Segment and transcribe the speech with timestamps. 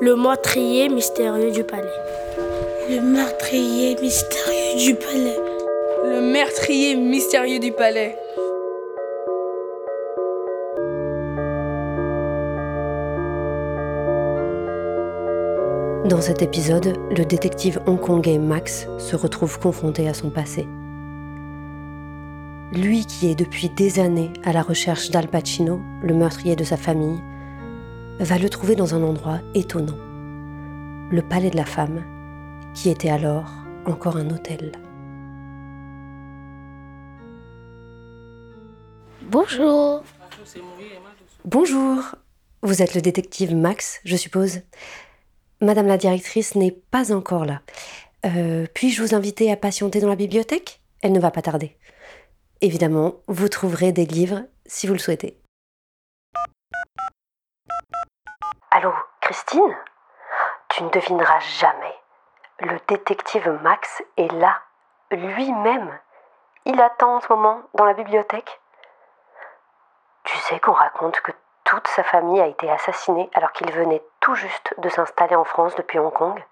[0.00, 1.82] Le meurtrier mystérieux du palais.
[2.88, 5.36] Le meurtrier mystérieux du palais.
[6.04, 8.16] Le meurtrier mystérieux du palais.
[16.08, 20.68] Dans cet épisode, le détective hongkongais Max se retrouve confronté à son passé.
[22.72, 26.76] Lui qui est depuis des années à la recherche d'Al Pacino, le meurtrier de sa
[26.76, 27.20] famille,
[28.20, 29.96] va le trouver dans un endroit étonnant,
[31.10, 32.04] le palais de la femme,
[32.74, 33.50] qui était alors
[33.86, 34.72] encore un hôtel.
[39.22, 40.02] Bonjour.
[41.44, 42.02] Bonjour,
[42.62, 44.60] vous êtes le détective Max, je suppose.
[45.60, 47.62] Madame la directrice n'est pas encore là.
[48.26, 50.80] Euh, puis-je vous inviter à patienter dans la bibliothèque?
[51.02, 51.76] Elle ne va pas tarder.
[52.60, 55.38] Évidemment, vous trouverez des livres si vous le souhaitez.
[58.70, 59.76] Allô, Christine?
[60.68, 61.98] Tu ne devineras jamais.
[62.60, 64.60] Le détective Max est là,
[65.10, 65.98] lui-même.
[66.66, 68.60] Il attend en ce moment dans la bibliothèque.
[70.24, 71.32] Tu sais qu'on raconte que
[71.64, 75.74] toute sa famille a été assassinée alors qu'il venait tout juste de s'installer en France
[75.76, 76.44] depuis Hong Kong.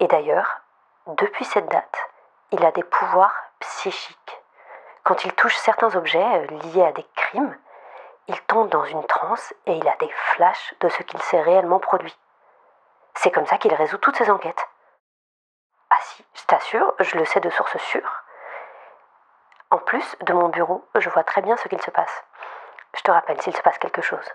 [0.00, 0.62] Et d'ailleurs,
[1.06, 2.10] depuis cette date,
[2.50, 4.42] il a des pouvoirs psychiques.
[5.04, 7.56] Quand il touche certains objets euh, liés à des crimes,
[8.28, 11.80] il tombe dans une transe et il a des flashs de ce qu'il s'est réellement
[11.80, 12.16] produit.
[13.14, 14.68] C'est comme ça qu'il résout toutes ses enquêtes.
[15.90, 18.22] Ah si, je t'assure, je le sais de source sûre.
[19.70, 22.24] En plus, de mon bureau, je vois très bien ce qu'il se passe.
[22.96, 24.28] Je te rappelle s'il se passe quelque chose.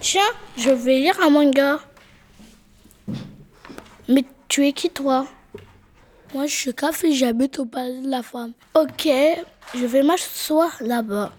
[0.00, 0.22] Tiens,
[0.56, 1.78] je vais lire un manga.
[4.08, 5.26] Mais tu es qui toi?
[6.34, 8.52] Moi je suis café, j'habite au palais de la femme.
[8.74, 9.08] Ok,
[9.74, 11.30] je vais m'asseoir là-bas.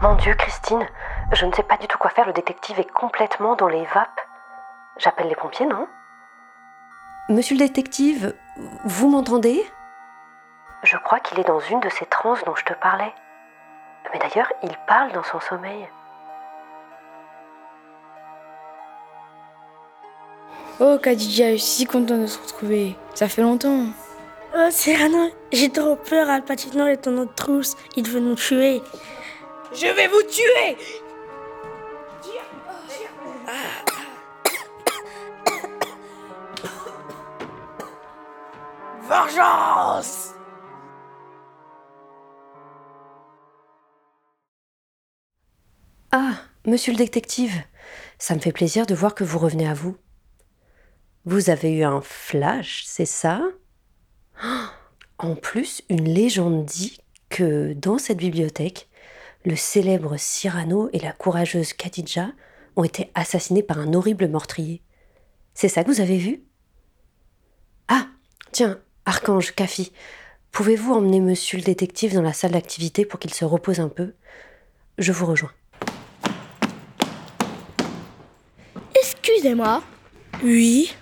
[0.00, 0.86] Mon Dieu, Christine,
[1.32, 2.26] je ne sais pas du tout quoi faire.
[2.26, 4.20] Le détective est complètement dans les vapes.
[4.96, 5.86] J'appelle les pompiers, non?
[7.28, 8.34] Monsieur le détective,
[8.84, 9.62] vous m'entendez?
[10.84, 13.12] Je crois qu'il est dans une de ces transes dont je te parlais.
[14.12, 15.86] Mais d'ailleurs, il parle dans son sommeil.
[20.82, 22.96] Oh, Khadija, je suis si contente de se retrouver.
[23.14, 23.84] Ça fait longtemps.
[24.56, 26.30] Oh, Cyrano, j'ai trop peur.
[26.30, 27.76] Al Pacino est dans notre trousse.
[27.96, 28.80] Il veut nous tuer.
[29.74, 30.78] Je vais vous tuer
[39.02, 40.34] Vengeance
[46.10, 46.32] Ah,
[46.66, 47.52] monsieur le détective,
[48.18, 49.96] ça me fait plaisir de voir que vous revenez à vous.
[51.26, 53.42] Vous avez eu un flash, c'est ça?
[55.22, 56.98] En plus, une légende dit
[57.28, 58.88] que dans cette bibliothèque,
[59.44, 62.28] le célèbre Cyrano et la courageuse Khadija
[62.74, 64.80] ont été assassinés par un horrible meurtrier.
[65.52, 66.42] C'est ça que vous avez vu?
[67.88, 68.06] Ah,
[68.50, 69.92] tiens, Archange, Kafi,
[70.52, 74.14] pouvez-vous emmener monsieur le détective dans la salle d'activité pour qu'il se repose un peu?
[74.96, 75.52] Je vous rejoins.
[78.94, 79.82] Excusez-moi,
[80.42, 80.94] Oui?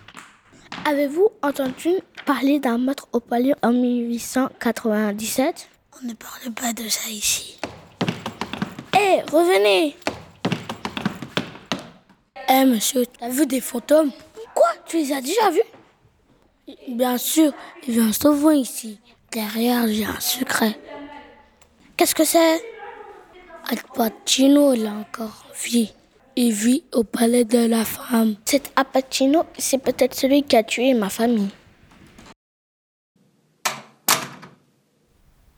[0.89, 1.91] Avez-vous entendu
[2.25, 5.69] parler d'un meurtre au palais en 1897
[6.01, 7.61] On ne parle pas de ça ici.
[8.95, 9.95] Hé, revenez
[12.49, 14.11] Eh monsieur, t'as vu des fantômes?
[14.55, 14.69] Quoi?
[14.87, 16.75] Tu les as déjà vus?
[16.89, 17.53] Bien sûr,
[17.87, 18.99] il vient souvent ici.
[19.31, 20.79] Derrière, j'ai un secret.
[21.99, 22.63] Qu'est-ce que c'est?
[23.71, 25.93] Al Pacino, il est encore en vie.
[26.41, 28.37] Il vit au palais de la femme.
[28.45, 31.49] Cet Apacino, c'est peut-être celui qui a tué ma famille.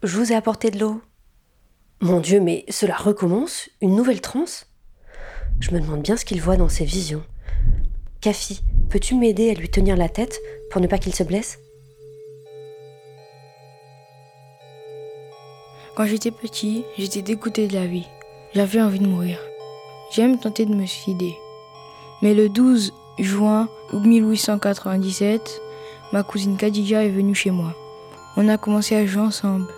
[0.02, 1.02] Je vous ai apporté de l'eau.
[2.00, 4.68] Mon Dieu, mais cela recommence Une nouvelle transe?
[5.60, 7.24] Je me demande bien ce qu'il voit dans ses visions.
[8.22, 10.40] Kafi, peux-tu m'aider à lui tenir la tête
[10.70, 11.58] pour ne pas qu'il se blesse?
[15.94, 18.06] Quand j'étais petit, j'étais dégoûté de la vie.
[18.54, 19.49] J'avais envie de mourir.
[20.10, 21.36] J'ai même tenté de me suicider.
[22.20, 25.62] Mais le 12 juin 1897,
[26.12, 27.76] ma cousine Khadija est venue chez moi.
[28.36, 29.68] On a commencé à jouer ensemble.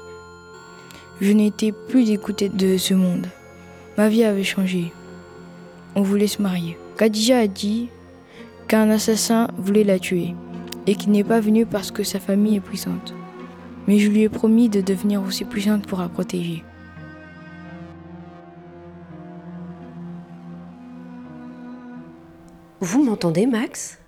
[1.20, 3.26] Je n'étais plus dégoûté de ce monde.
[3.98, 4.90] Ma vie avait changé.
[5.94, 6.78] On voulait se marier.
[6.96, 7.90] Khadija a dit
[8.68, 10.34] qu'un assassin voulait la tuer
[10.86, 13.14] et qu'il n'est pas venu parce que sa famille est puissante.
[13.86, 16.64] Mais je lui ai promis de devenir aussi puissante pour la protéger.
[22.82, 24.00] Vous m'entendez, Max?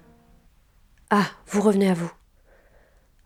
[1.08, 2.10] Ah, vous revenez à vous.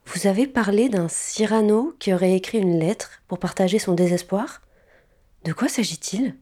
[0.04, 4.60] Vous avez parlé d'un Cyrano qui aurait écrit une lettre pour partager son désespoir?
[5.44, 6.36] De quoi s'agit-il?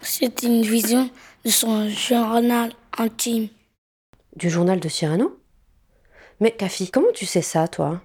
[0.00, 1.10] C'est une vision
[1.44, 3.48] de son journal intime.
[4.36, 5.38] Du journal de Cyrano?
[6.40, 8.00] Mais Kafi, comment tu sais ça, toi?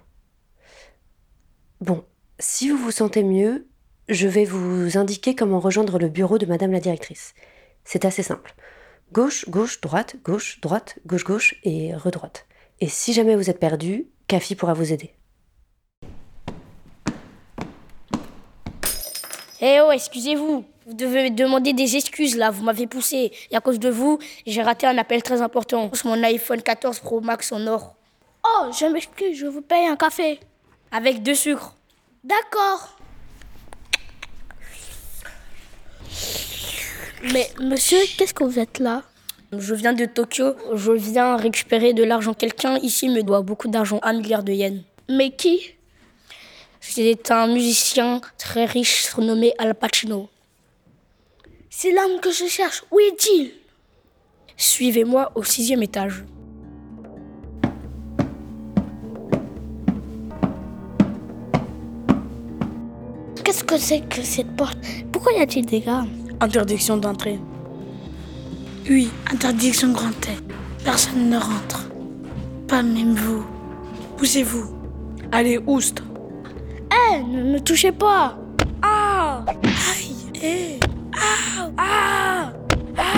[1.80, 2.04] Bon,
[2.38, 3.66] si vous vous sentez mieux,
[4.10, 7.32] je vais vous indiquer comment rejoindre le bureau de Madame la directrice.
[7.84, 8.54] C'est assez simple.
[9.10, 12.46] Gauche, gauche, droite, gauche, droite, gauche, gauche et redroite.
[12.80, 15.14] Et si jamais vous êtes perdu, Kafi pourra vous aider.
[19.60, 20.64] Eh oh, excusez-vous.
[20.86, 23.32] Vous devez demander des excuses là, vous m'avez poussé.
[23.50, 25.90] Et à cause de vous, j'ai raté un appel très important.
[26.04, 27.94] Mon iPhone 14 Pro Max en or.
[28.44, 30.38] Oh, je m'excuse, je vous paye un café.
[30.92, 31.74] Avec deux sucres.
[32.24, 32.97] D'accord.
[37.22, 39.02] Mais monsieur, qu'est-ce que vous êtes là?
[39.56, 42.34] Je viens de Tokyo, je viens récupérer de l'argent.
[42.34, 44.82] Quelqu'un ici me doit beaucoup d'argent, un milliard de yens.
[45.08, 45.74] Mais qui?
[46.80, 50.28] C'est un musicien très riche surnommé Al Pacino.
[51.70, 52.84] C'est l'homme que je cherche.
[52.90, 53.52] Où est-il?
[54.56, 56.24] Suivez-moi au sixième étage.
[63.44, 64.78] Qu'est-ce que c'est que cette porte?
[65.10, 66.04] Pourquoi y a-t-il des gars?
[66.40, 67.38] Interdiction d'entrée.
[68.88, 70.42] Oui, interdiction grand tête.
[70.84, 71.88] Personne ne rentre.
[72.68, 73.44] Pas même vous.
[74.16, 74.66] Poussez-vous.
[75.32, 76.02] Allez, oust.
[77.12, 78.38] Eh, ne me touchez pas.
[78.82, 80.80] Ah Aïe, eh.
[81.14, 82.52] Ah, Ah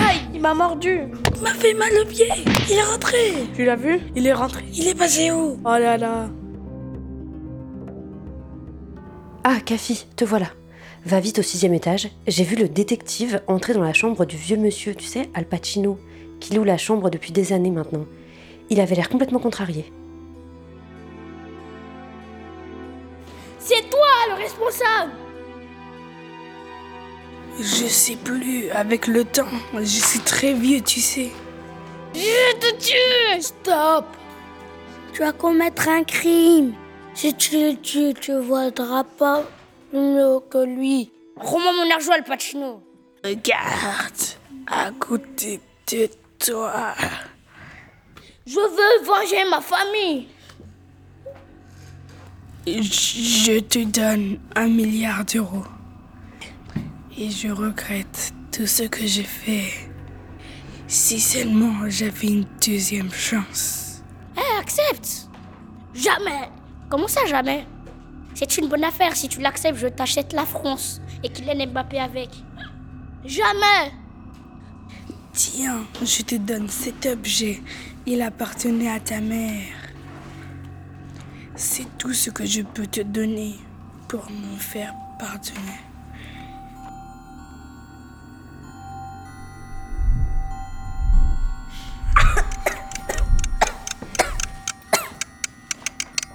[0.09, 0.99] Aïe, il m'a mordu.
[1.35, 2.27] il m'a fait mal au pied.
[2.69, 3.17] Il est rentré.
[3.55, 3.99] Tu l'as vu?
[4.15, 4.63] Il est rentré.
[4.73, 5.57] Il est passé où?
[5.63, 6.27] Oh là là.
[9.43, 10.47] Ah, Kafi, te voilà.
[11.03, 12.09] Va vite au sixième étage.
[12.27, 15.97] J'ai vu le détective entrer dans la chambre du vieux monsieur, tu sais, Al Pacino,
[16.39, 18.05] qui loue la chambre depuis des années maintenant.
[18.69, 19.91] Il avait l'air complètement contrarié.
[23.57, 25.11] C'est toi le responsable.
[27.59, 31.31] Je sais plus, avec le temps, je suis très vieux, tu sais.
[32.13, 33.41] Je te tue.
[33.41, 34.05] Stop.
[35.13, 36.73] Tu vas commettre un crime.
[37.13, 39.43] Si tu le tues, tu vaudras pas
[39.93, 41.11] mieux que lui.
[41.37, 42.83] Rends-moi mon argent, Al Pacino.
[43.23, 44.21] Regarde,
[44.67, 45.59] à côté
[45.91, 46.09] de
[46.39, 46.93] toi.
[48.45, 50.27] Je veux venger ma famille.
[52.65, 55.65] Je te donne un milliard d'euros.
[57.17, 59.71] Et je regrette tout ce que j'ai fait.
[60.87, 64.03] Si seulement j'avais une deuxième chance.
[64.35, 65.29] Eh, accepte.
[65.93, 66.49] Jamais.
[66.89, 67.65] Comment ça, jamais?
[68.41, 69.15] C'est une bonne affaire.
[69.15, 72.29] Si tu l'acceptes, je t'achète la France et Kylian Mbappé avec.
[73.23, 73.93] Jamais.
[75.31, 77.61] Tiens, je te donne cet objet.
[78.07, 79.75] Il appartenait à ta mère.
[81.55, 83.57] C'est tout ce que je peux te donner
[84.07, 85.79] pour me faire pardonner.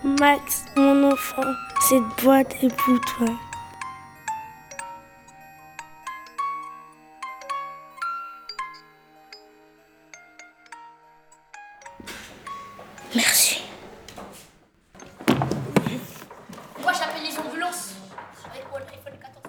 [0.05, 1.43] Max, mon enfant,
[1.89, 3.29] cette boîte est pour toi.
[13.15, 13.63] Merci.
[16.83, 17.95] Moi, j'appelle les ambulances.
[18.51, 19.45] Avec mon iPhone 14.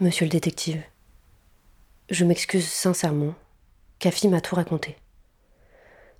[0.00, 0.82] Monsieur le détective,
[2.10, 3.36] je m'excuse sincèrement.
[4.02, 4.96] Kafi m'a tout raconté.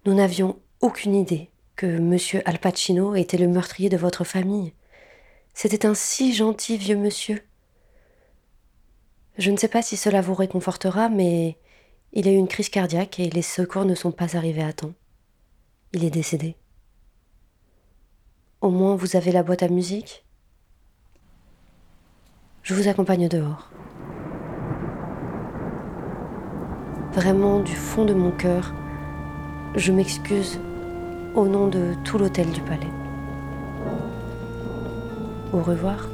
[0.07, 4.73] Nous n'avions aucune idée que Monsieur Al Pacino était le meurtrier de votre famille.
[5.53, 7.43] C'était un si gentil vieux monsieur.
[9.37, 11.59] Je ne sais pas si cela vous réconfortera, mais
[12.13, 14.95] il a eu une crise cardiaque et les secours ne sont pas arrivés à temps.
[15.93, 16.55] Il est décédé.
[18.61, 20.25] Au moins, vous avez la boîte à musique
[22.63, 23.73] Je vous accompagne dehors.
[27.15, 28.73] Vraiment, du fond de mon cœur,
[29.75, 30.59] je m'excuse
[31.35, 32.91] au nom de tout l'hôtel du palais.
[35.53, 36.09] Au revoir.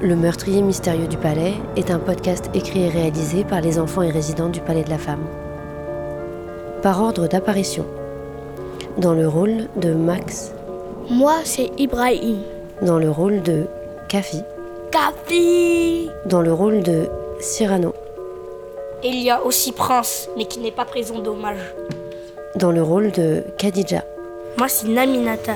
[0.00, 4.10] Le meurtrier mystérieux du palais est un podcast écrit et réalisé par les enfants et
[4.10, 5.24] résidents du Palais de la Femme.
[6.82, 7.86] Par ordre d'apparition.
[8.98, 10.52] Dans le rôle de Max,
[11.10, 12.53] Moi, c'est Ibrahim.
[12.82, 13.64] Dans le rôle de
[14.08, 14.42] Kafi,
[14.90, 16.10] Kafi.
[16.26, 17.08] dans le rôle de
[17.40, 17.92] Cyrano,
[19.02, 21.58] Et il y a aussi Prince, mais qui n'est pas présent, dommage.
[22.56, 24.02] Dans le rôle de Khadija.
[24.56, 25.54] Moi, c'est Naminata.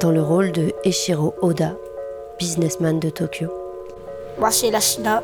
[0.00, 1.74] Dans le rôle de Eshiro Oda,
[2.38, 3.48] businessman de Tokyo.
[4.38, 5.22] Moi, c'est Lashina.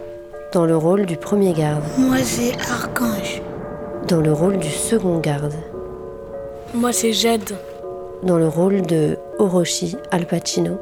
[0.52, 1.82] Dans le rôle du premier garde.
[1.96, 3.40] Moi, c'est Archange.
[4.08, 5.54] Dans le rôle du second garde.
[6.74, 7.54] Moi, c'est Jade.
[8.22, 10.78] Dans le rôle de Orochi Al Pacino.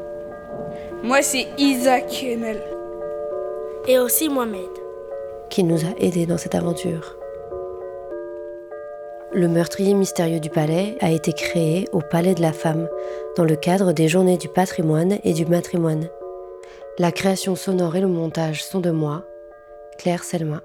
[1.02, 2.60] Moi, c'est Isaac Enel.
[3.86, 4.68] Et aussi Mohamed.
[5.48, 7.16] Qui nous a aidés dans cette aventure.
[9.32, 12.88] Le meurtrier mystérieux du palais a été créé au Palais de la Femme,
[13.36, 16.08] dans le cadre des Journées du patrimoine et du matrimoine.
[16.98, 19.24] La création sonore et le montage sont de moi,
[19.98, 20.62] Claire Selma.